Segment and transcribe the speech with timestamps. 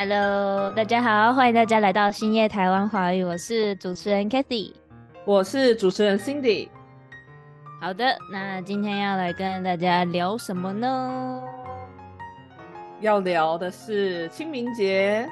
[0.00, 4.72] Hello，大家好，欢迎大家来到新夜台湾华语，我是主持人 Kathy，
[5.24, 6.68] 我是主持人 Cindy。
[7.80, 11.42] 好的，那今天要来跟大家聊什么呢？
[13.00, 15.28] 要聊的是清明节。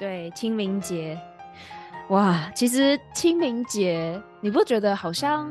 [0.00, 1.16] 对，清明节。
[2.08, 5.48] 哇，其实清明节你不觉得好像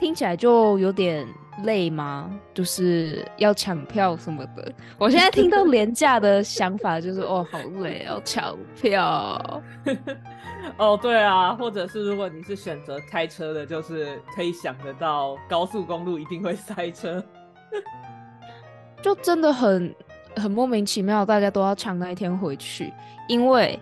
[0.00, 1.28] 听起来就有点
[1.64, 2.30] 累吗？
[2.52, 4.72] 就是要抢票什么的。
[4.98, 9.62] 我现在听到廉价的想法就是哦，好累，要抢票。
[10.78, 17.22] 哦，对啊，或者是如果你是选择开车的，就是可以想得到高速公路一定会塞车，
[19.00, 19.94] 就真的很
[20.36, 22.92] 很莫名其妙，大家都要抢那一天回去，
[23.28, 23.78] 因为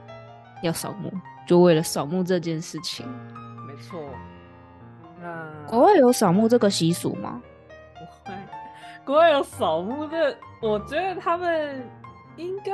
[0.62, 1.12] 要扫墓。
[1.46, 3.06] 就为了扫墓这件事情，
[3.66, 4.00] 没错。
[5.20, 7.38] 那国外有扫墓这个习俗吗？
[9.04, 11.86] 国外，有扫墓的，我觉得他们
[12.36, 12.72] 应该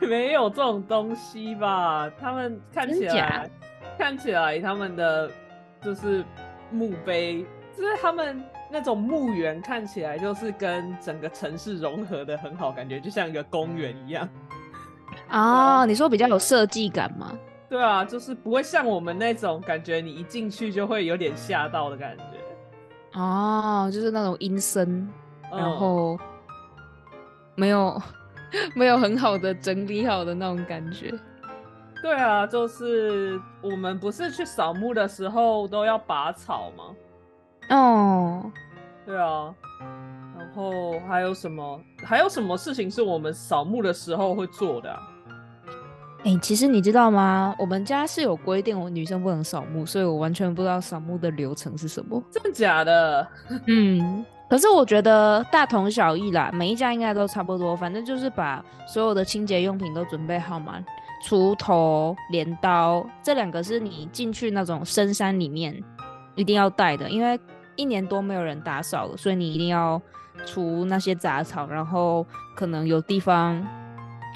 [0.06, 2.10] 没有这种东西吧？
[2.18, 3.50] 他们看起来，
[3.98, 5.30] 看起来他们的
[5.82, 6.24] 就是
[6.70, 7.44] 墓碑，
[7.76, 14.28] 就是他们那种墓园看起来就是跟整个城市融合的很好，感觉就像一个公园一样。
[15.28, 17.32] 啊，你说比较有设计感吗？
[17.68, 23.20] 对啊，就是不会像我们那种感觉，你一进去就会有点吓到的感觉。
[23.20, 25.06] 哦，就是那种阴森，
[25.50, 26.18] 然后
[27.54, 28.00] 没有
[28.74, 31.12] 没有很好的整理好的那种感觉。
[32.00, 36.84] 对啊，就是我们不是去扫墓的时候都要拔草吗？
[37.70, 38.52] 哦，
[39.04, 39.54] 对啊。
[40.38, 41.80] 然后还有什么？
[42.04, 44.96] 还有什么事情是我们扫墓的时候会做的？
[46.24, 47.54] 哎，其实你知道吗？
[47.58, 52.22] 我们家是有规定，我女生不能扫墓，所以我完全不知道扫墓的流程是什么。
[52.30, 53.26] 真的假的？
[53.66, 57.76] 嗯，可是我觉得大同小异啦，每一家应该都差不多。
[57.76, 60.82] 反正就是把所有的清洁用品都准备好嘛，
[61.26, 65.82] 锄头、镰刀，这两个是你进去那种深山里面
[66.34, 67.38] 一定要带的，因为
[67.76, 70.00] 一年多没有人打扫了，所以你一定要
[70.46, 72.24] 除那些杂草，然后
[72.56, 73.62] 可能有地方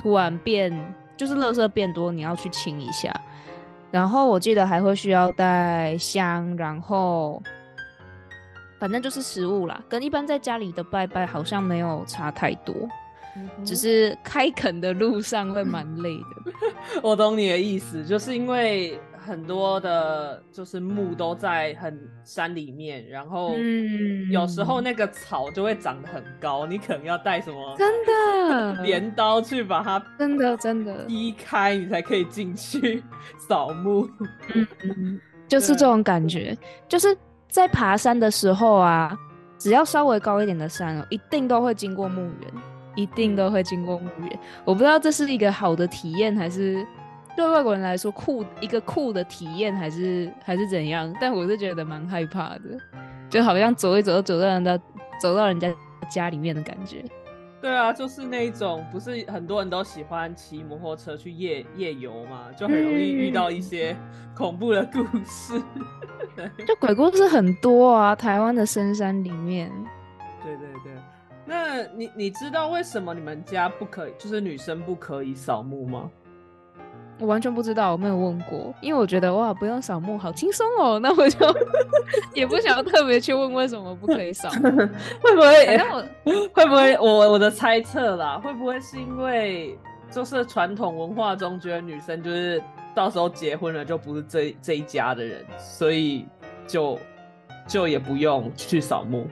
[0.01, 0.73] 突然变。
[1.15, 3.15] 就是垃圾变多，你要去清一下。
[3.93, 7.41] 然后我记得还会需要带香，然后
[8.83, 12.75] 反正就是食物啦，跟一般在家里的拜拜好像没有差太多，
[13.65, 16.53] 只是开垦的路上会蛮累的。
[17.01, 18.99] 我懂你的意思，就是因为。
[19.25, 23.55] 很多的，就是墓都在很山里面，然后
[24.33, 33.01] 有时候那个草就会长得很高，你可能要带什么真的 镰刀去把它真的真的劈开，你才可以进去
[33.39, 34.11] 扫墓。
[34.83, 37.17] 嗯，就是这种感觉，就是
[37.53, 39.17] 在爬山的时候啊，
[39.59, 42.51] 只要稍微高一点的山哦，一定都会经过墓园，
[42.97, 44.39] 一定都会经过墓园。
[44.65, 46.85] 我不知道这是一个好的体验还是。
[47.35, 51.11] 对外国人来说，酷一个酷的体验还是还是怎样？
[51.19, 52.61] 但我是觉得蛮害怕的，
[53.31, 54.79] 就好像走一走，走到人家
[55.19, 55.73] 走到人家
[56.11, 57.03] 家里面的感觉。
[57.63, 63.97] 对啊，就是那一种，不是很多人都喜欢骑摩托车去夜夜游嘛，就很容易遇到一些
[64.37, 65.63] 恐怖的故事。
[66.67, 69.71] 就鬼故事很多啊，台湾的深山里面。
[70.43, 70.93] 对对对，
[71.47, 76.11] 那你你知道为什么你们家不可以，就是女生不可以扫墓吗？
[77.19, 81.47] 我完全不知道，我没有问过，因为我觉得哇，不用扫墓好轻松哦， 那我就
[82.35, 84.49] 也不想要特别去问为什么不可以扫。
[85.23, 85.79] 会不会？
[86.53, 86.99] 会不会？
[86.99, 89.79] 我我的猜测啦，会不会是因为
[90.11, 92.61] 就是传统文化中觉得女生就是
[92.95, 96.27] 到时候结婚了就不是这这一家的人，所以
[96.67, 96.99] 就
[97.69, 99.29] 就也不用去扫墓。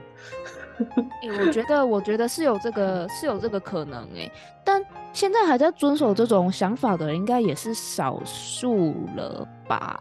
[1.23, 4.31] 哎，我觉得我觉得是有这个是有这个可能哎，
[4.63, 4.81] 但。
[5.13, 9.99] 现在还在遵守这种想法的人，应该也是少数了吧？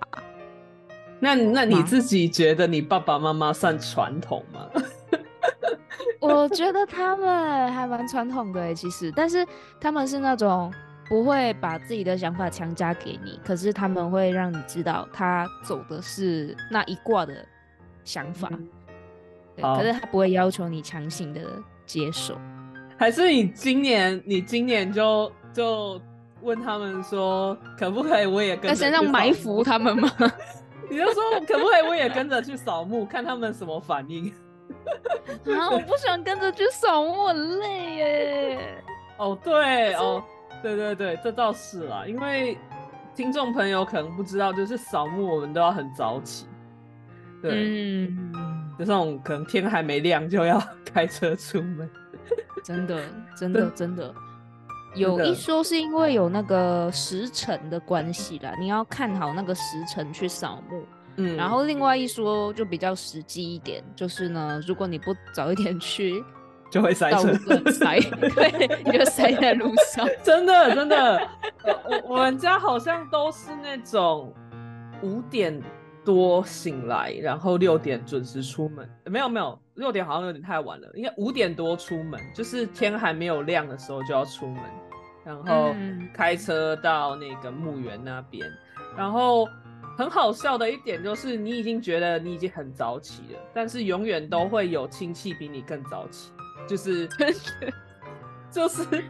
[1.18, 4.68] 那那你自己觉得你爸爸妈妈算传统吗？
[6.20, 9.44] 我觉得他们还蛮传统的哎其实，但是
[9.80, 10.72] 他们是那种
[11.08, 17.34] 不会把自己的想法强加给你，可是他们会让你知道他走的是那一卦的
[18.04, 18.48] 想法，
[19.60, 21.40] 对，可是他不会要求你强行的
[21.86, 22.36] 接受。
[22.96, 26.00] 还是你今年，你今年就就
[26.42, 30.10] 问他们说，可不可以我也跟在身上埋伏他们吗？
[30.90, 34.32] 你就说可不可以我也跟着去扫墓，看他们什么反应？
[35.46, 38.82] 啊，我不想跟着去扫墓，很累耶。
[39.16, 40.22] 哦，对哦，
[40.62, 42.58] 对对对，这倒是啦，因为
[43.14, 46.46] 听众朋友可能不知道，就是扫墓我们都要很早起，
[47.42, 48.32] 对，嗯，
[48.80, 51.88] 就那种可能天还没亮就要开车出门。
[52.64, 53.02] 真的，
[53.36, 54.14] 真的，真的。
[54.94, 60.84] 有一说是因为有那个时辰的关系啦，你要看好那个时辰去扫墓。
[61.16, 66.24] 嗯，然后另外一说就比较实际一点，就是呢，如果你不早一点去，
[66.72, 67.32] 就会塞车，
[67.70, 68.00] 塞，
[68.34, 70.08] 对，你就塞在路上。
[70.22, 71.28] 真的，真的，
[71.64, 74.32] 我我们家好像都是那种
[75.02, 75.60] 五点
[76.04, 78.88] 多醒来，然后六点准时出门。
[79.04, 84.62] 没有没有，六点好像有点太晚了，应该五点多出门，就是天还没有亮的时候就要出门，
[85.24, 85.74] 然后
[86.14, 88.46] 开车到那个墓园那边，
[88.96, 89.48] 然后。
[89.98, 96.32] 很好笑的一点就是，你已经觉得你已经很早起了，但是永远都会有亲戚比你更早起。
[96.66, 97.06] 就是，
[98.50, 99.04] 就是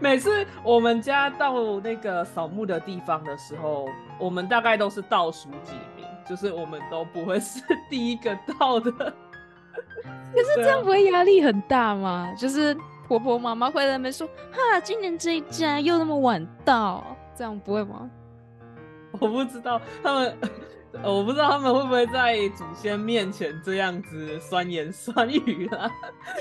[0.00, 3.86] 每次我们家到那个扫墓的地方的时候，
[4.18, 5.82] 我们大概都是倒数几名，
[6.30, 7.60] 就是我们都不会是
[7.90, 8.92] 第一个到的。
[8.92, 12.32] 可是这样不会压力很大吗？
[12.38, 12.72] 就是
[13.08, 17.04] 婆婆妈妈会在那边说：“哈，今年这一家又那么晚到，
[17.34, 18.08] 这样不会吗？”
[19.18, 20.38] 我不知道他们，
[21.02, 25.90] 我不知道他们会不会在祖先面前这样子酸言酸语啦。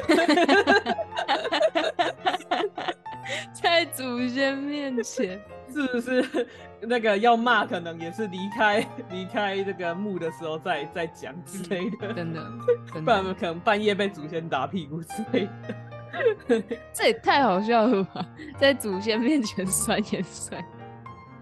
[3.53, 5.39] 在祖先面前，
[5.71, 6.47] 是不是
[6.81, 12.13] 那个要骂，可能也是离开离开这个墓的时候再再讲之类的。
[12.13, 12.43] 真的，
[13.03, 15.75] 不然可能半夜被祖先打屁股之类的。
[16.91, 18.25] 这也太好笑了吧！
[18.59, 20.63] 在祖先面前酸言酸。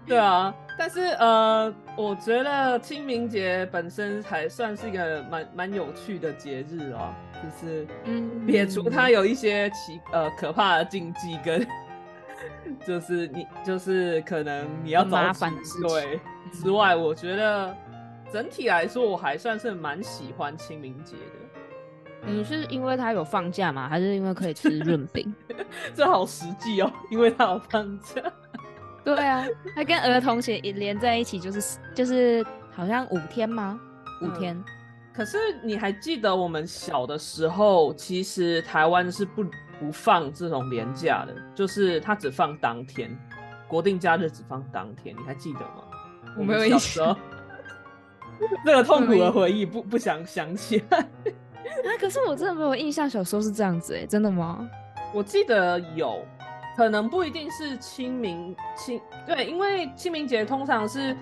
[0.08, 0.54] 对啊。
[0.78, 11.66] 但是呃，我觉得清明节本身还算是一个蛮蛮有趣的节日哦，就是嗯，撇除它有一些奇呃可怕的禁忌跟，
[12.86, 16.20] 就是你就是可能你要麻烦的事对
[16.52, 17.76] 之外，我觉得
[18.32, 22.24] 整体来说我还算是蛮喜欢清明节的。
[22.24, 23.88] 你是因为它有放假吗？
[23.88, 25.34] 还是因为可以吃润饼？
[25.92, 28.22] 这好实际哦，因为它有放假。
[29.14, 29.44] 对啊，
[29.74, 33.80] 它跟儿童节连在一起，就是就是好像五天吗？
[34.22, 34.62] 五天。
[35.14, 39.44] 可是你还记得我们小的时候，其实台湾是不
[39.80, 43.10] 不放这种年假的，就是它只放当天，
[43.66, 45.84] 国定假日只放当天，你还记得吗？
[46.36, 47.16] 我没有印象。
[48.64, 50.98] 这 个痛苦的回忆不不想想起来。
[50.98, 54.68] 啊，可是我真的没有印象，小时候是这样子哎，真的吗？
[55.14, 56.22] 我记得有。
[56.78, 61.12] 可能不一定是清明清对，因为清明节通常是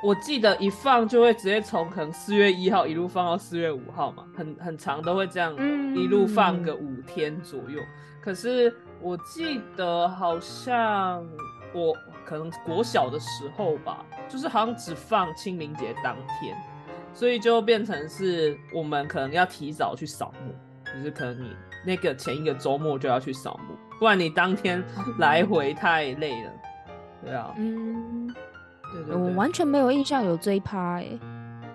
[0.00, 5.52] 我记得一放就会直接从可能四月一号一路放到四月五号嘛，很很长都会这样
[5.96, 7.82] 一路放个五天左右。
[8.20, 11.26] 可是我记得好像
[11.74, 11.92] 我
[12.24, 16.56] 可能国小的时候吧，就是好像只放清明节当天，
[17.12, 20.54] 所以就变成是我们可能要提早去扫墓，
[20.94, 23.74] 就是可能你那个前一个周末就要去扫墓。
[23.98, 24.82] 不然你当天
[25.18, 26.52] 来回太累了，
[27.24, 28.26] 对啊，嗯，
[28.92, 31.06] 对对，我完全没有印象有这一趴哎，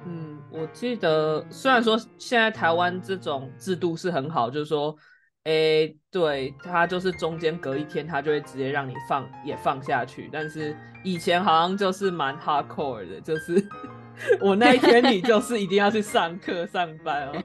[0.06, 4.96] 嗯，我记得虽然说现在台湾这种制度是很好，就是说，
[5.44, 13.68] 哎，对，他就是中间隔一天，他就会直接让你放也放下去，但是以前好像就是蛮 hardcore 的，就是。
[14.40, 17.44] 我那一天你就是一定要去上课上班哦。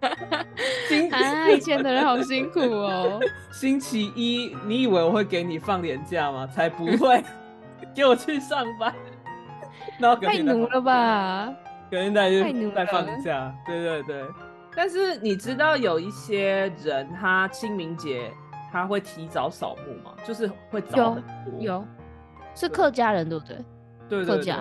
[1.10, 3.20] 啊，以前的人好辛苦哦。
[3.52, 6.46] 星期一，你以为我会给你放年假吗？
[6.46, 7.24] 才不会，
[7.94, 8.92] 给我去上班。
[9.98, 11.52] 那太奴了吧？
[11.90, 13.54] 隔天再就再放假。
[13.66, 14.24] 对对对。
[14.74, 18.30] 但是你知道有一些人，他清明节
[18.70, 20.12] 他会提早扫墓吗？
[20.24, 21.60] 就是会早很多。
[21.60, 21.84] 有，
[22.54, 23.56] 是客家人对不对？
[24.08, 24.54] 对对对。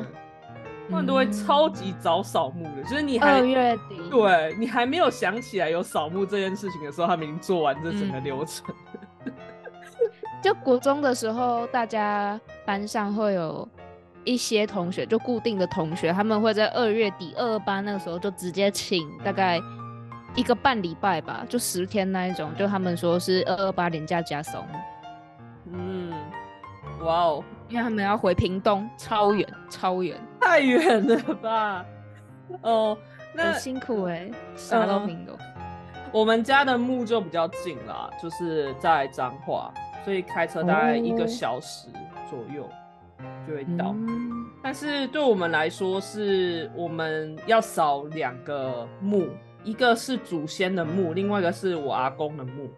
[0.89, 8.73] 他们都会超级早扫墓的，就是你二月底，对你还没有想起来有扫墓这件事情的时候，他们已经做完这整个流程。
[10.43, 13.67] 就国中的时候，大家班上会有
[14.23, 19.59] 一些同学，就固定的同学，他们会在二月底二二八那个时候就直接请大概
[20.35, 24.77] 一个半礼拜吧，就十天那一种，就他们说是二二八年假加扫墓。
[25.73, 26.13] 嗯，
[27.01, 27.43] 哇哦。
[27.67, 31.83] 因为他们要回屏东，超远，超远，太远了吧？
[32.61, 32.95] 哦，
[33.33, 35.35] 那辛苦哎，杀到屏东。
[36.11, 39.73] 我们家的墓就比较近啦，就是在彰化，
[40.05, 41.87] 所以开车大概一个小时
[42.29, 42.69] 左右
[43.47, 43.95] 就会到。
[44.61, 49.27] 但是对我们来说，是我们要扫两个墓，
[49.63, 52.69] 一个是祖先的墓，另外一个是我阿公的墓。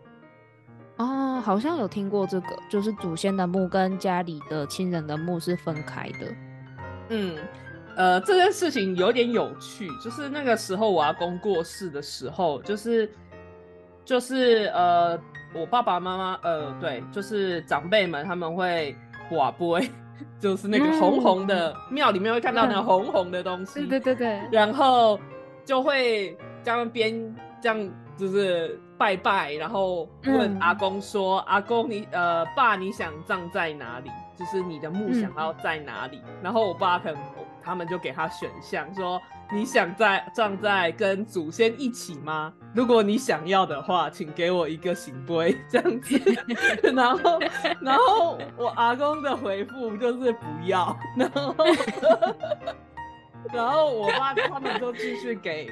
[0.96, 6.34] 哦，好像有听过这个，就是祖先的墓跟家里的亲人的墓是分开的。
[7.10, 7.36] 嗯，
[7.96, 13.10] 呃，这件事情有点有趣，就是那个时候我阿公过世的时候，就是
[14.06, 15.20] 就是呃，
[15.54, 18.96] 我爸爸妈妈，呃，对，就是长辈们他们会
[19.30, 19.90] 寡杯，
[20.40, 25.20] 就是那个红红的庙里面会看到那个红红的东西，对对对对，然后
[25.66, 34.10] 就会这样边这样就是拜拜，然后问阿公说：“阿公你呃爸你想葬在哪里？
[34.38, 37.22] 就是你的墓想要在哪里？”然后我爸可能
[37.64, 39.22] 他们就给他选项说。
[39.50, 42.54] 你想在葬在跟祖先一起吗？
[42.76, 46.20] 如果你想要的话，请给我一个行规 这样子。
[46.94, 47.40] 然后，
[47.80, 50.94] 然后我阿公的回复就是不要。
[51.16, 51.56] 然后，
[53.54, 55.72] 然后我爸他们就继续给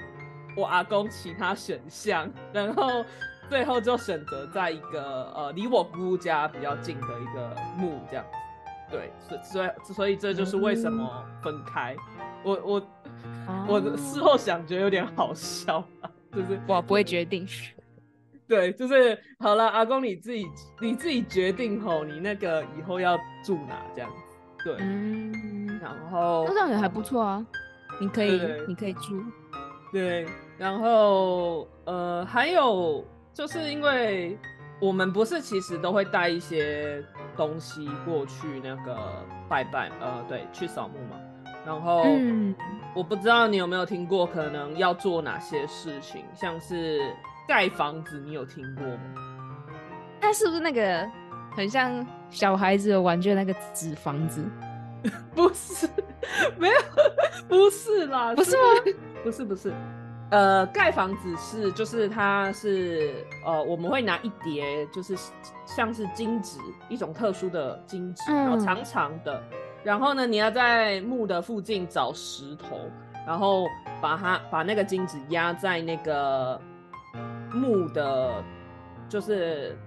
[0.55, 3.03] 我阿公其他选项，然后
[3.50, 8.38] 最后就选择在一个呃离我姑姑家比较近的一个墓这样子。
[8.89, 11.96] 对，所所以所以这就是为什么分开。
[12.44, 12.88] 我我。
[13.68, 17.48] 我事后想觉得有点好笑啊，就是我不会决定，
[18.48, 20.48] 对，就是好了，阿公你自己
[20.82, 24.15] 你自己决定吼，你那个以后要住哪这样子，
[24.63, 27.46] 对，嗯，然后那这样也还不错啊，
[28.00, 29.24] 你可以你可以住，
[29.92, 30.27] 对，
[30.58, 34.38] 然后呃还有就是因为
[34.80, 37.04] 我们不是其实都会带一些
[37.36, 38.98] 东西过去那个
[39.50, 41.20] 拜拜，呃对，去扫墓嘛。
[41.65, 42.04] 然后，
[42.94, 47.01] 我不知道你有没有听过，可能要做哪些事情，像是
[47.48, 49.01] 盖房子，你有听过吗？
[50.22, 51.08] 它是不是那个
[51.56, 54.44] 很像小孩子的玩具那个纸房子？
[55.36, 55.88] 不是，
[56.58, 56.75] 没有，
[57.48, 58.63] 不是啦，不是吗？
[59.24, 59.74] 不是，不是，
[60.32, 65.15] 呃，盖房子是，就是它是，呃，我们会拿一叠，就是
[65.65, 69.41] 像是金纸，一种特殊的金纸，然后长长的。
[69.84, 72.79] 然后呢，你要在墓的附近找石头，
[73.27, 73.67] 然后
[74.01, 76.60] 把它把那个金纸压在那个
[77.53, 78.44] 墓的，
[79.08, 79.77] 就是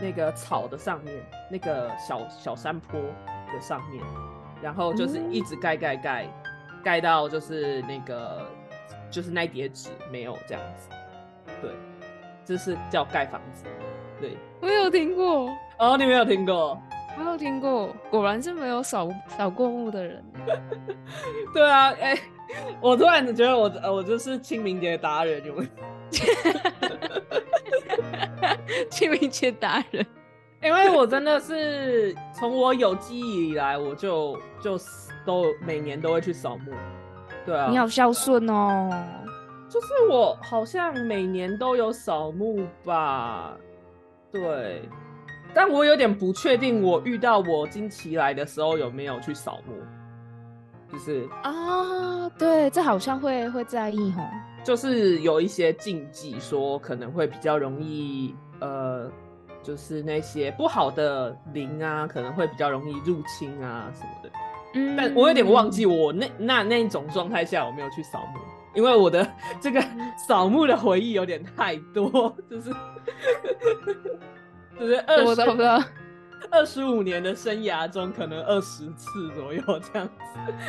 [0.00, 4.02] 那个草的上面，那个小小山坡的上面，
[4.60, 6.28] 然后就是一直盖盖盖，
[6.82, 8.44] 盖到就是那个
[9.10, 10.88] 就是那叠纸没有这样子，
[11.62, 11.70] 对，
[12.44, 13.64] 这是叫盖房子，
[14.20, 16.80] 对，我有听过哦，你没有听过。
[17.18, 20.22] 没有听过，果然是没有扫扫过墓的人。
[21.54, 22.14] 对啊，哎，
[22.78, 25.66] 我突然觉得我我就是清明节达人，有没
[28.90, 30.06] 清明节达人，
[30.62, 34.78] 因为我真的是从我有记忆以来，我就就
[35.24, 36.70] 都每年都会去扫墓。
[37.46, 38.90] 对啊，你好孝顺哦。
[39.68, 43.56] 就是我好像每年都有扫墓吧？
[44.30, 44.82] 对。
[45.54, 49.72] 但我有点不确定，我遇到我经期来的时候有没有去扫墓，
[50.92, 54.22] 就是啊，对，这好像会会在意吼，
[54.62, 59.10] 就是有一些禁忌，说可能会比较容易，呃，
[59.62, 64.30] 就是那些不好的灵啊，可能会比较容易入侵啊什么的。
[64.76, 68.40] 嗯，但我有点忘记我那那那一种状态下我没有去扫墓，
[68.74, 69.26] 因为我的
[69.60, 69.82] 这个
[70.28, 72.70] 扫墓的回忆有点太多， 就是。
[74.78, 75.40] 就是二十，
[76.50, 80.06] 二十五年的生涯中，可能二十次左右这样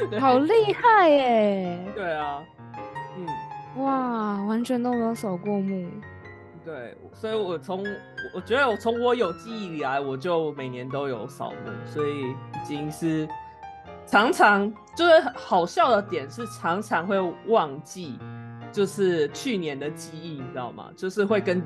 [0.10, 1.92] 子， 好厉害耶！
[1.94, 2.42] 对啊，
[3.18, 5.90] 嗯，哇，完全都没有扫过墓。
[6.64, 7.84] 对，所以我从
[8.34, 13.28] 我觉得我从我有记忆以来，我就每年都有扫墓，所以已经是
[14.08, 18.18] 常常就是好笑的点是常常会忘记，
[18.72, 20.90] 就是去年的记忆，你知道吗？
[20.96, 21.62] 就是会跟。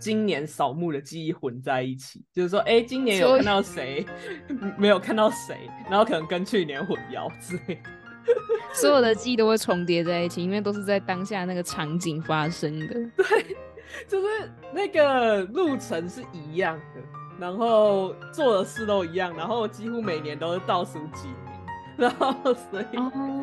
[0.00, 4.06] 今年扫墓的记忆混在一起，就是说，哎，今年有看到谁，
[4.78, 7.82] 没有看到谁，然后可能跟去年混淆之类，
[8.72, 12.94] 所有的记忆都会重叠在一起，因为都是在当下那个场景发生的。
[13.16, 13.56] 对，
[14.06, 14.26] 就是
[14.72, 17.02] 那个路程是一样的，
[17.40, 21.47] 然后做的事都一样，然后几乎每年都是倒数几名，
[21.98, 22.96] 然后所以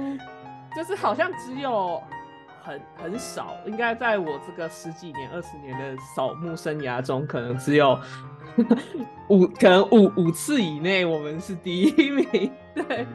[0.76, 2.02] 就是好像只有。
[2.66, 7.96] 很很少，应该在我这个十几年、二十年的扫墓生涯中，可能只有
[9.30, 12.52] 五，可能五五次以内，我们是第一名。
[12.74, 13.06] 对，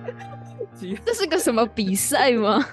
[1.05, 2.65] 这是个什么比赛吗？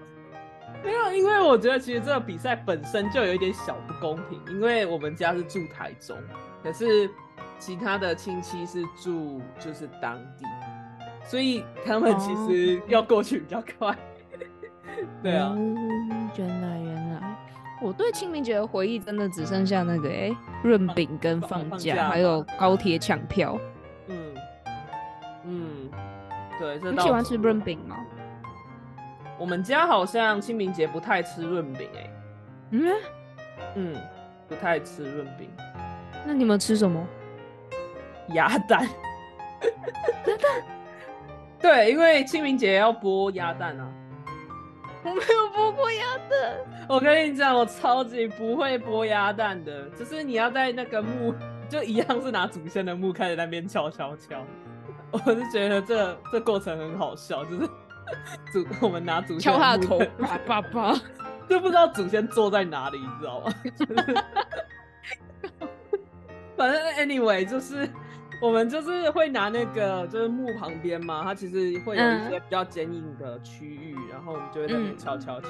[0.82, 6.16] 没有，因为我觉得其实这个比赛本身就有一点小不公平，因为我们家是住台中，
[6.62, 7.10] 可是
[7.58, 10.46] 其他的亲戚是住就是当地，
[11.26, 13.96] 所以他们其实要过去比较快。
[15.22, 15.52] 对啊，
[16.36, 17.36] 原来原来，
[17.82, 23.58] 我对清明节的回忆真的只剩下那个哎润饼跟放假，还有高铁抢票。
[24.08, 24.34] 嗯
[25.44, 25.90] 嗯，
[26.58, 27.96] 对，你喜欢吃润饼吗？
[29.38, 32.10] 我们家好像清明节不太吃润饼哎。
[32.70, 32.94] 嗯
[33.74, 33.96] 嗯，
[34.48, 35.50] 不太吃润饼。
[36.24, 37.06] 那你们吃什么？
[38.30, 38.88] 鸭蛋。
[41.66, 43.88] 对，因为清明节要剥鸭蛋啊。
[45.02, 46.56] 我没有剥过鸭蛋。
[46.88, 51.34] 我跟你讲，我超级不会剥鸭蛋的，就是你要在那个木，
[51.68, 54.40] 就一样是拿祖先的木开始那边敲敲敲。
[55.10, 57.66] 我是觉得这这过程很好笑，就是
[58.52, 60.94] 祖我们拿祖先敲他的头，叭叭叭，
[61.48, 63.52] 就不知道祖先坐在哪里，你知道吗？
[66.56, 67.90] 反正 anyway 就是。
[68.40, 75.48] 我们就是会拿那个，就是木旁边嘛，它其实会有一些比较坚硬的区域，然后我们就会在那边敲敲敲。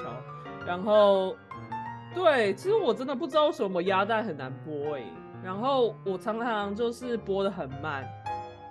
[0.64, 1.34] 然后，
[2.14, 5.02] 对，其实我真的不知道为什么鸭蛋很难剥哎。
[5.44, 8.04] 然后我常常就是剥的很慢，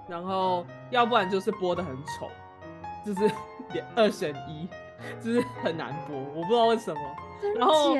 [0.09, 2.29] 然后要不然就是剥的很丑，
[3.05, 3.31] 就是
[3.95, 4.67] 二选一，
[5.23, 6.99] 就是很难剥，我不知道为什么。
[7.57, 7.95] 然后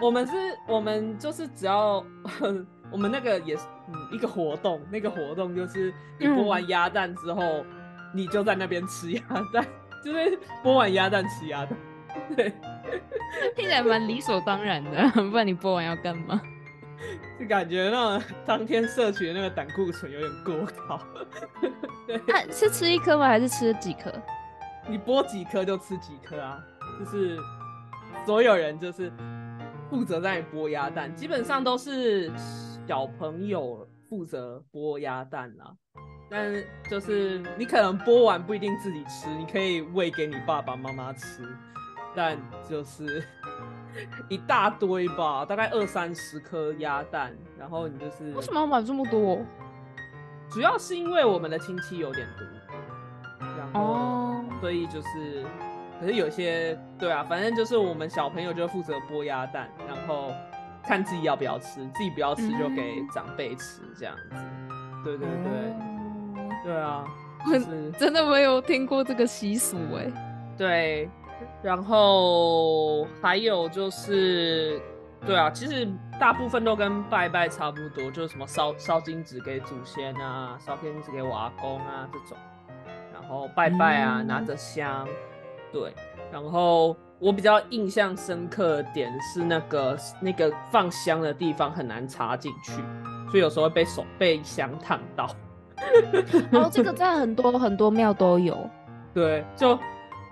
[0.00, 2.04] 我们是，我们就是只要。
[2.92, 7.64] 我们那个也是，嗯，一个活动，那个活动就是你剥完鸭蛋之后，
[8.14, 9.22] 你就在那边吃鸭
[9.52, 9.66] 蛋，
[10.04, 11.76] 就是剥完鸭蛋吃鸭蛋，
[12.36, 12.52] 对，
[13.56, 16.40] 听起来蛮理所当然的， 不然你剥完要干嘛？
[17.40, 20.54] 就感觉那种当天摄取的那个胆固醇有点过
[20.86, 21.00] 高。
[22.06, 23.26] 对，是吃一颗吗？
[23.26, 24.12] 还是吃几颗？
[24.86, 26.60] 你剥几颗就吃几颗啊，
[26.98, 27.38] 就是
[28.24, 29.10] 所有人就是
[29.90, 32.30] 负责在剥鸭蛋，基本上都是。
[32.86, 35.72] 小朋友负责剥鸭蛋啦，
[36.28, 36.52] 但
[36.90, 41.48] 就是你可能剥完不一定自己吃，你可以喂给你爸爸妈妈吃，
[42.14, 42.36] 但
[42.68, 43.24] 就是
[44.28, 49.38] 一大堆吧，大概二三十颗鸭蛋，然后你就是为什么要买这么多？
[50.50, 52.46] 主要是因为我们的亲戚有点多，
[53.56, 55.44] 然后所以就是，
[56.00, 60.32] 可是有些对啊，反正就是我们小朋友就负责剥鸭蛋，然后。
[60.84, 64.36] 看自己要不要吃，自己不要吃就给长辈吃，这样子。
[65.04, 65.52] 对对对，
[66.64, 67.04] 对啊，
[67.46, 70.10] 是真的没有听过这个习俗哎。
[70.56, 71.08] 对，
[71.62, 74.80] 然后还有就是，
[75.26, 75.88] 对啊，其实
[76.20, 82.36] 大部分都跟拜拜差不多，就是什么烧烧金纸给祖先啊，烧金纸给瓦公啊这种，
[83.12, 85.06] 然后拜拜啊，拿着香，
[85.72, 85.94] 对，
[86.32, 86.96] 然后。
[87.22, 92.72] 我比较印象深刻的点是那个那个放香的地方很难插进去，
[93.30, 95.28] 所以有时候会被手被香烫到。
[96.50, 98.68] 然后，这个在很多很多庙都有。
[99.14, 99.78] 对，就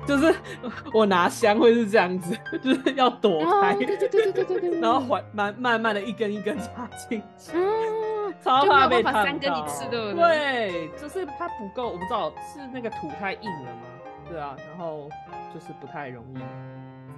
[0.05, 0.35] 就是
[0.93, 9.67] 我拿香会是这样子， 就是要躲开，对对对对对对， 然后缓慢慢慢的一根一根插进去，嗯，超怕被烫到。
[9.91, 13.90] 对，就是它不够，我不知道是那个土太硬了吗？
[14.31, 15.09] 对啊，然后
[15.53, 16.39] 就是不太容易。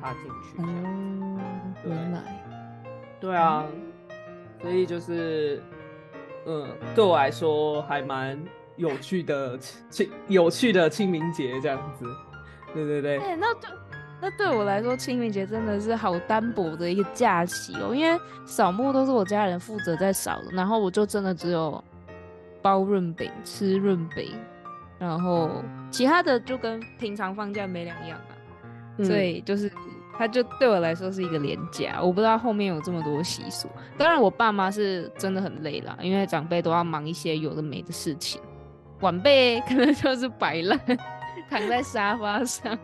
[0.01, 1.39] 插进去，嗯，
[1.87, 2.21] 原来，
[3.21, 3.65] 对啊，
[4.61, 5.63] 所以就是，
[6.45, 8.37] 嗯，对我来说还蛮
[8.75, 9.57] 有趣的
[9.91, 12.05] 清有趣的清明节这样子，
[12.75, 13.19] 对对对。
[13.19, 13.71] 哎，那对
[14.21, 21.85] 那对我来说，清明节真的是好单薄的一个假期哦，因为扫墓都是我家人负责在扫的，然后我就真的只有
[22.61, 24.33] 包润饼吃润饼，
[24.99, 28.35] 然后其他的就跟平常放假没两样啊。
[29.05, 29.71] 所以就是，
[30.19, 33.69] 他就对我来说是一个廉价，我不知道后面有这么多习俗。
[33.97, 38.41] 当然，我爸妈是真的很累了，因为长辈都要忙一些有的没的事情，
[39.01, 40.79] 晚辈可能就是摆烂，
[41.49, 42.79] 躺在沙发上。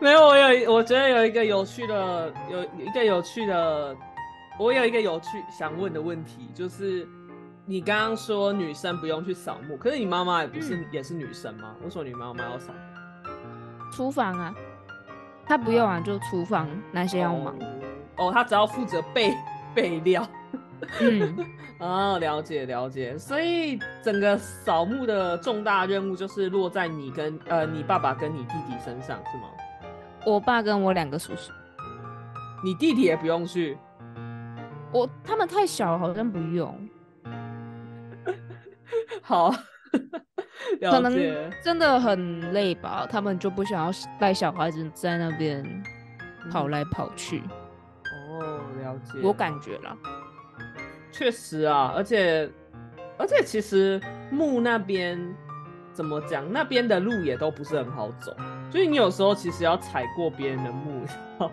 [0.00, 3.94] 没有，我有，我觉得有一个有趣的，有一个有趣的，
[4.58, 7.06] 我有一个有趣想问的问题，就是
[7.68, 11.74] 你刚刚说女生不用去扫墓，可是你妈妈也不是也是女生吗？
[11.82, 12.72] 为什么你妈妈要扫？
[13.92, 14.54] 厨房啊。
[15.44, 17.56] 她不用啊，就厨房那些要忙。
[18.16, 19.34] 哦，她只要负责备
[19.74, 20.24] 备料。
[21.00, 21.36] 嗯，
[21.80, 23.18] 啊，了解了解。
[23.18, 29.48] 所以整个扫墓的重大任务就是落在你跟呃你爸爸跟你弟弟身上，是吗？
[30.24, 31.50] 我爸跟我两个叔叔。
[32.62, 33.76] 你弟弟也不用去？
[34.92, 36.85] 我他们太小，好像不用。
[39.22, 39.54] 好。
[40.80, 41.14] 可能
[41.62, 45.64] 真的很累吧，他们就不想要带小孩子在那边
[46.50, 47.42] 跑来跑去。
[48.40, 49.18] 哦，了解。
[49.22, 49.96] 我感觉啦，
[51.12, 52.50] 确实啊，而且
[53.16, 55.18] 而且其实木那边
[55.92, 58.34] 怎么讲，那边的路也都不是很好走，
[58.70, 61.06] 所以你有时候其实要踩过别人的木，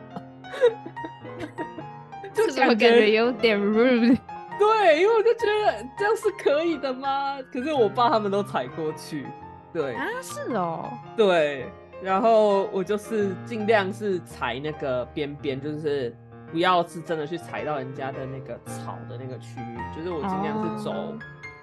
[2.34, 4.18] 就感觉有点 rude。
[4.60, 7.38] 对，因为我就觉得这样是可以的吗？
[7.52, 9.26] 可是我爸他们都踩过去，
[9.74, 11.66] 对啊，是哦，对，
[12.02, 16.16] 然后我就是尽量是踩那个边边，就是
[16.52, 21.18] 不要是真的去踩到人家的那个草的那个区域，就是我尽量是走哦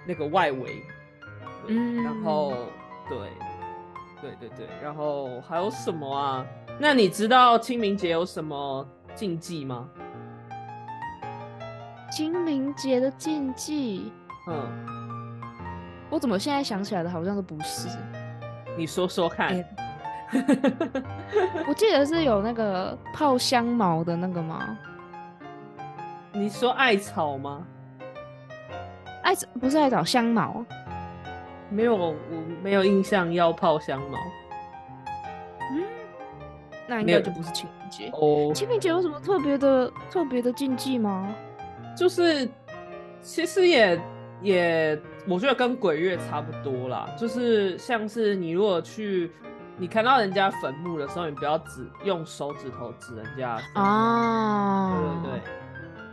[0.05, 0.83] 那个外围，
[1.65, 2.53] 对嗯然后
[3.07, 3.17] 对，
[4.21, 6.45] 对对对，然后还有什么啊？
[6.79, 9.89] 那你知道清明节有什么禁忌吗？
[12.11, 14.11] 清明节的禁忌，
[14.47, 15.41] 嗯，
[16.09, 17.87] 我怎么现在想起来的好像都不是。
[18.77, 19.47] 你说说看。
[19.55, 19.65] 哎
[21.67, 24.77] 我记得是有那个泡香茅的那个吗？
[26.31, 27.65] 你说艾草吗？
[29.23, 30.65] 艾不是艾草香茅，
[31.69, 32.15] 没有，我
[32.63, 34.17] 没有印象要泡香茅。
[35.71, 35.83] 嗯，
[36.87, 38.09] 那应该就不是清明节。
[38.13, 41.27] 哦，清明节有什么特别的特别的禁忌吗？
[41.97, 42.47] 就是
[43.21, 44.01] 其实也
[44.41, 47.07] 也，我觉得跟鬼月差不多啦。
[47.17, 49.29] 就是像是你如果去，
[49.77, 53.59] 你看到人家坟墓的时候，你不要指用手指头指人家。
[53.75, 55.31] 啊，对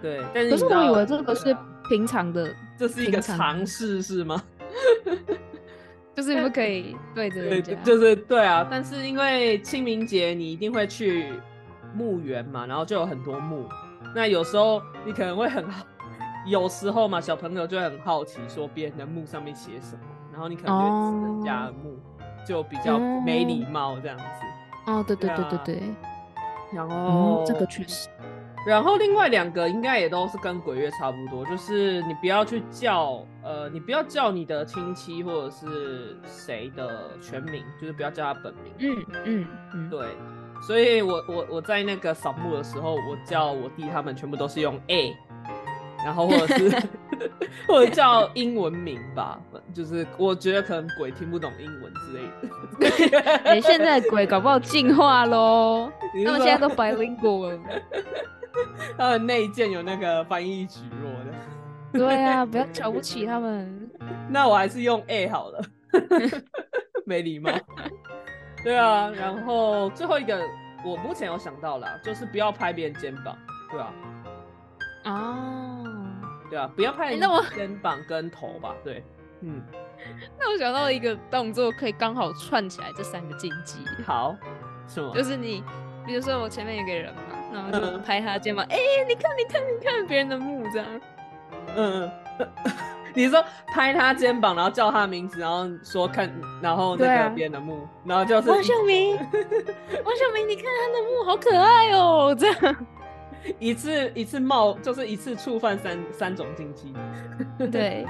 [0.03, 0.27] 对对对。
[0.35, 1.57] 但是可是我以为这个是
[1.89, 4.43] 平常的， 这是一个常尝试是吗？
[6.15, 7.75] 就是你不可以 对着对，人家。
[7.85, 8.67] 就是对啊。
[8.69, 11.33] 但是因为清明节你一定会去
[11.95, 13.67] 墓园嘛，然后就有很多墓。
[14.15, 15.85] 那有时候你可能会很好，
[16.47, 21.99] 有时候嘛，小朋友就会很好奇，说别人的墓上面写什么，然后你可能就会指人家的墓，
[22.47, 24.25] 就比较没礼貌这样子。
[24.87, 25.95] 哦，对对对啊对对对，
[26.73, 28.09] 然后、嗯，这个确实。
[28.67, 38.73] 然后另外两个应该也都是跟鬼月差不多，就是你不要去叫，呃，你不要叫你的亲戚或者是谁的全名，就是不要叫他本名。
[38.79, 40.09] 嗯嗯嗯，对，
[40.61, 45.17] 所以我我我在那个扫墓的时候，我叫我弟他们全部都是用 A，
[46.05, 46.83] 然后或者是
[47.67, 49.41] 或者叫英文名吧，
[49.73, 52.23] 就是我觉得可能鬼听不懂英文之类
[53.11, 53.21] 的。
[53.45, 55.91] 哎，现在鬼搞不好进化喽，
[56.25, 57.59] 他们现在都 bilingual 了。
[58.99, 61.33] 他们内建有那个翻译举弱的，
[61.93, 63.89] 对啊，不要瞧不起他们。
[64.29, 65.61] 那我还是用 A 好了，
[67.07, 67.51] 没礼貌。
[68.69, 70.39] 对啊，然后最后一个
[70.85, 73.35] 我目前有想到了，就是不要拍别人肩膀，
[73.71, 73.93] 对啊，
[75.07, 75.85] 哦，
[76.51, 79.03] 对啊，不要拍那我肩膀跟头吧，对，
[79.41, 79.63] 嗯，
[80.39, 84.37] 那我想到一个动作，可以刚好串起来这三个禁忌，好，
[84.87, 85.15] 什么？
[85.15, 85.65] 就是你，
[86.05, 88.77] 比如说我前面有个人嘛，然后就嗯拍他肩膀，哎、
[89.09, 90.87] 你看，你看，你看别人的墓这样。
[91.75, 92.49] 嗯，嗯
[93.15, 99.17] 你说拍他肩膀，然后叫他名字，然后说看，然后那个别人的墓，然后就是王小明，
[100.05, 102.87] 王小明，你看他的墓好可爱哦，这样。
[103.59, 106.93] 一次一次冒，就是一次触犯三三种禁忌。
[107.71, 108.05] 对，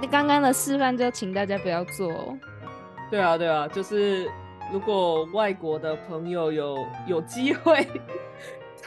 [0.00, 2.38] 你刚刚的示范就请大家不要做哦。
[3.10, 4.30] 对啊，对啊，就是
[4.70, 7.88] 如果外国的朋友有有机会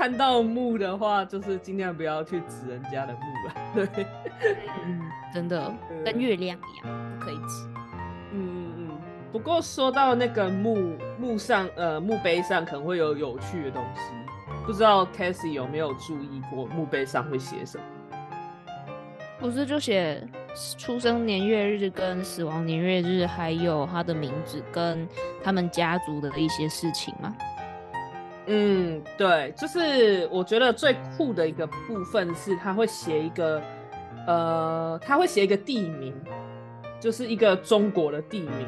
[0.02, 3.86] 看到墓的话，就是尽量不要去指人家的墓了。
[3.94, 4.04] 对，
[4.84, 5.00] 嗯，
[5.32, 5.72] 真的
[6.04, 7.70] 跟月亮一样，不可以指。
[8.32, 8.98] 嗯嗯嗯。
[9.32, 14.02] 不过说到那个墓墓上，呃，墓碑上可能会有有趣的东西，
[14.66, 17.84] 不知道 Cassie 有没有注意过墓碑上会写什么？
[19.40, 20.28] 不是就写
[20.80, 25.08] 出生年月日跟死亡年月日，还有他的名字跟
[25.44, 27.36] 他们家族的一些事情吗？
[28.48, 33.62] 嗯，对，就是我觉得最酷的一个部分是，他会写一个，
[34.28, 36.14] 呃，他会写一个地名，
[37.00, 38.68] 就是一个中国的地名，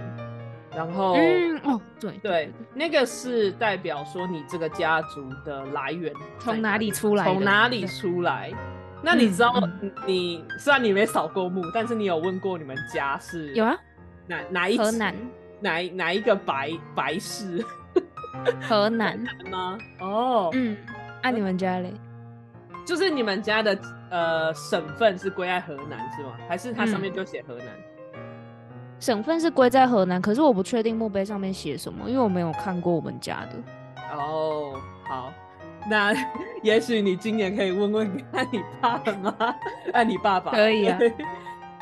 [0.76, 7.26] 然后，嗯，哦，对对，那个是代表说你这个家族的来源从哪里出来？
[7.26, 8.52] 从哪里出来？
[9.02, 13.76] 那你知道嗯你，虽然你没扫过墓，但是你有问过你们家是有啊，
[14.28, 15.14] 哪哪一河南，
[15.60, 17.62] 哪一哪一个白白氏
[18.68, 19.20] 河南，
[19.50, 19.78] 吗？
[20.00, 20.76] 哦，嗯，
[21.22, 21.94] 按、你们家嘞？
[22.86, 23.78] 就是你们家的
[24.10, 26.34] 呃省份是归在河南是吗？
[26.50, 27.68] 还是它上面嗯就写河南？
[29.00, 34.18] 省份是归在河南，可是我不确定墓碑上面写什么，因为我没有看过我们家的。
[34.18, 35.34] 哦，好，
[35.90, 36.14] 那
[36.64, 39.56] 也许你今年可以问问看你爸妈，
[39.94, 40.98] 按 你爸爸可以啊。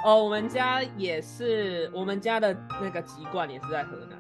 [0.04, 4.18] 哦，我们家也是，我们家的那个籍贯也是在河南，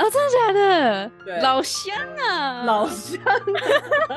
[0.00, 1.10] 哦，真的假的？
[1.24, 1.40] 对。
[1.40, 1.94] 老乡
[2.26, 3.20] 啊，老乡，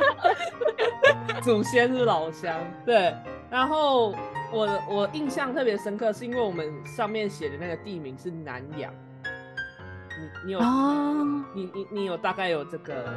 [1.44, 3.14] 祖先是老乡，对。
[3.50, 4.16] 然后
[4.52, 8.92] 我我印象特别深刻，是因为我们上面写的那个地名是南阳，
[9.26, 13.14] 你你有、哦，你你你有大概有这个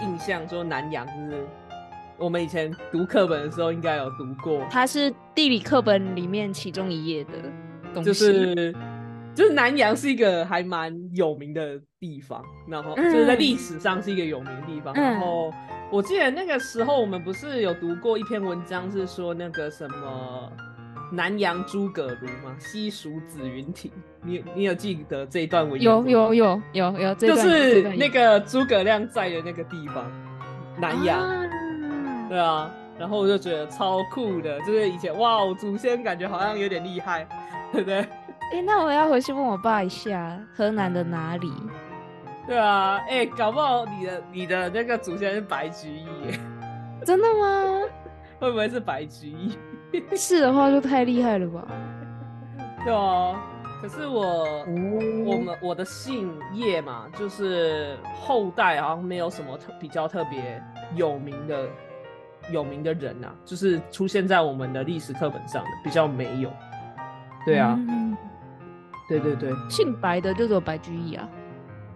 [0.00, 1.46] 印象，说南阳就是？
[2.18, 7.32] 我们以前读课本的时候应该有读过，它是地理课本里面其中一页的
[7.94, 8.08] 东西。
[8.08, 8.74] 就是
[9.38, 15.54] 就是南阳是一个还蛮有名的地方，然后就是在嗯历史上是一个有名的地方，嗯然后
[15.92, 20.52] 我记得那个时候我们不是有读过一篇文章，是说那个什么
[21.12, 22.56] 南阳诸葛庐吗？
[22.58, 23.92] 西蜀子云亭，
[24.24, 25.80] 你你有记得这一段文？
[25.80, 30.04] 有有有有有，就是那个诸葛亮在的那个地方，
[30.80, 31.48] 南阳。
[32.28, 37.24] 对啊，然后我就觉得超酷的，就是以前哇，我祖先感觉好像有点厉害，
[37.72, 38.04] 对不对？
[38.52, 41.52] 哎，那我要回去问我爸一下，河南的哪里？
[42.46, 46.06] 对啊，哎，搞不好你的你的那个祖先是白居易，
[47.04, 47.80] 真的吗？
[48.40, 49.58] 会不会是白居易？
[50.16, 51.66] 是的话就太厉害了吧？
[52.84, 53.34] 对啊，
[53.82, 54.64] 可是我
[55.26, 60.62] 我们我的姓叶嘛，就是后代好像没有什么特比较特别
[60.94, 61.66] 有名的。
[62.50, 66.50] 有名的人呐，就是出现在我们的历史课本上的比较没有，
[67.44, 67.78] 对啊，
[69.08, 71.28] 对对对，姓白的就只有白居易啊，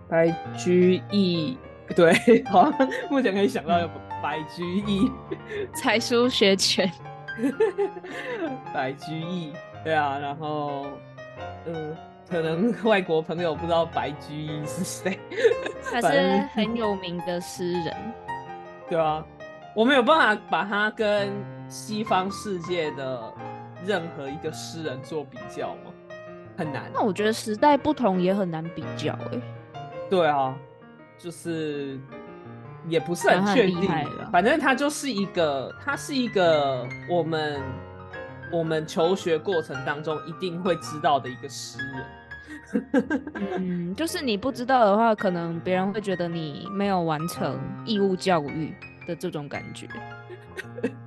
[0.08, 1.58] 白居易，
[1.94, 2.12] 对，
[2.44, 3.90] 好像，目前可以想到有
[4.22, 5.10] 白居易，
[5.74, 6.90] 才疏学浅，
[8.72, 9.52] 白居易，
[9.84, 10.86] 对啊，然后，
[11.66, 11.96] 嗯，
[12.30, 15.18] 可能外国朋友不知道白居易是谁，
[15.90, 17.94] 他是很有名的诗人，
[18.88, 19.24] 对啊。
[19.74, 21.30] 我没有办法把他跟
[21.66, 23.32] 西方世界的
[23.86, 25.90] 任何一个诗人做比较吗？
[26.64, 26.90] 很难。
[26.92, 29.40] 那我觉得时代不同也很难比较哎。
[30.08, 30.56] 对啊，
[31.18, 31.98] 就是
[32.88, 33.88] 也不是很确定。
[34.30, 37.60] 反正他就是一个，他是一个我们
[38.52, 42.04] 我们求学过程当中一定会知道的一个诗人。
[43.58, 48.74] 嗯，就是你不知道的话，可能别人会觉得你没有完成义务教育。
[49.04, 49.88] 的这种感觉，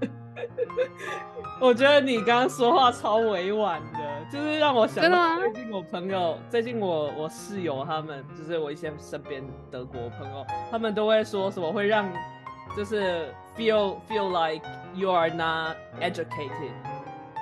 [1.62, 12.06] 我觉得你刚刚说话超委婉的，就是让我想到最近我朋友，最近我我室友他们，就是我一些身边德国朋友，他们都会说什么会让，
[12.76, 16.72] 就是 feel feel like you are not educated，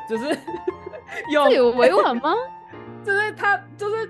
[0.10, 0.38] 就是
[1.32, 2.34] 有委 婉吗？
[3.04, 4.10] 就是他就是。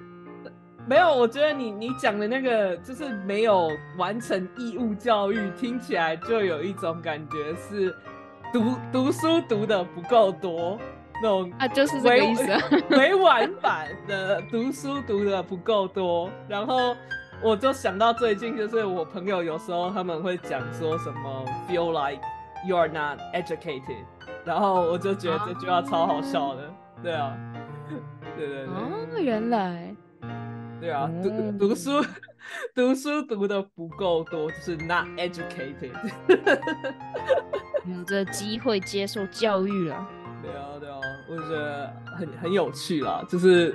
[0.86, 7.95] 没有，我觉得你你讲的那个就是没有完成义务教育，听起来就有一种感觉是
[8.51, 10.77] 读读书读的不够多
[11.23, 12.43] 那种啊，就是这个意思，
[12.97, 16.29] 委婉版的读书读的不够多。
[16.49, 16.93] 然后
[17.41, 22.21] 我就想到最近就是我朋友有时候他们会讲说什么 feel like
[22.67, 24.03] you are not educated，
[24.43, 27.38] 然后我就觉得这句话超好笑的，对啊，
[28.36, 29.95] 对对对，哦，原来。
[30.81, 31.29] 对啊，读
[31.69, 32.03] 读书
[32.75, 35.93] 读书读的不够多，就是 not educated，
[37.86, 40.05] 有这机会接受教育了。
[40.41, 40.99] 对啊，对啊，
[41.36, 43.74] 我觉得很很有趣啦，就是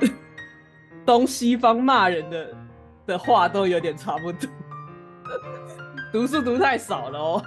[1.04, 2.54] 东西方骂人的
[3.06, 4.48] 的话都有点差不多，
[6.12, 7.42] 读书读太少了哦，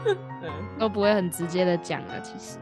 [0.78, 2.58] 都不会很直接的讲了，其实。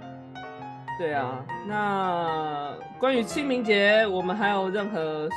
[0.98, 5.28] 对啊，那关于清明节，我们还有任何？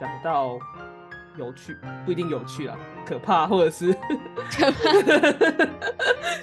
[0.00, 0.58] 讲到
[1.36, 3.92] 有趣不一定有趣啊，可怕或者是
[4.50, 4.92] 可怕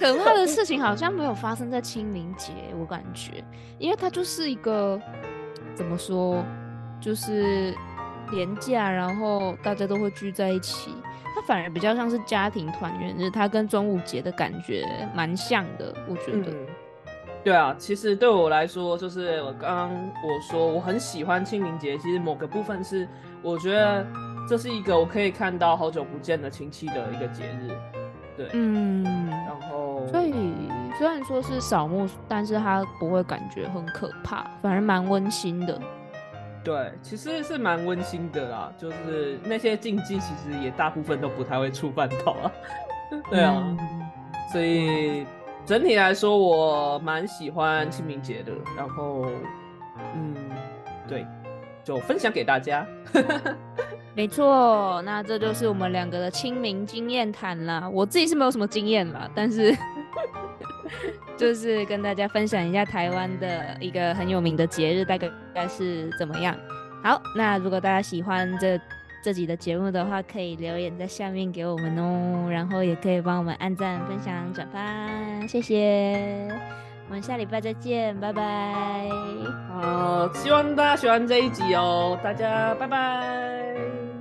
[0.00, 3.44] 可怕的事情好像没有发生在清明节，我感觉，
[3.78, 5.00] 因为它就是一个
[5.74, 6.44] 怎么说，
[7.00, 7.74] 就是
[8.30, 10.90] 廉价，然后大家都会聚在一起，
[11.34, 16.52] 它反而比较像是家庭团圆日，它跟端午节的感觉蛮像的，我觉得。
[17.44, 23.08] 对啊，其实对我来说，就是我刚刚我说我很喜欢清明节，其实某个部分是
[23.42, 24.04] 我觉得
[24.48, 27.70] 这是一个我可以看到好久不见的亲戚的一个节日。
[28.36, 30.54] 对，嗯，然后所以
[30.96, 35.78] 虽然说是扫墓，但是它不会感觉很可怕，反而蛮温馨的。
[36.64, 42.50] 对，其实是蛮温馨的啦，就是那些禁忌其实也大部分都不太会触犯到啊。
[43.30, 43.76] 对啊，
[44.52, 45.26] 所以。
[45.66, 48.52] 整体来说，我蛮喜欢清明节的。
[48.74, 49.26] 然后，
[50.14, 50.34] 嗯，
[51.06, 51.26] 对，
[51.84, 52.86] 就分享给大家。
[54.18, 57.88] 没错，那这就是我们两个的清明经验谈啦。
[57.88, 59.72] 我自己是没有什么经验啦，但是
[61.38, 66.52] 就是跟大家分享一下台湾的一个很有名的节日，大概应该是怎么样。
[67.00, 68.76] 好，那如果大家喜欢这。
[69.20, 76.48] 这集的节目的话，可以留言在下面给我们哦，然后也可以帮我们按赞、分享、转发，谢谢。
[77.08, 79.08] 我们下礼拜再见，拜拜。
[79.80, 84.17] 好，希望大家喜欢这一集哦，大家拜拜。